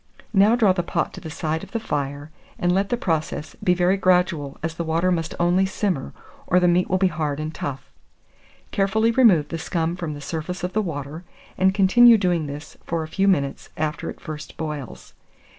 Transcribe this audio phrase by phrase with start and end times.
[0.33, 3.75] Now draw the pot to the side of the fire, and let the process be
[3.75, 6.11] very gradual, as the water must only simmer,
[6.47, 7.91] or the meat will be hard and tough.
[8.71, 11.23] Carefully remove the scum from the surface of the water,
[11.55, 15.13] and continue doing this for a few minutes after it first boils.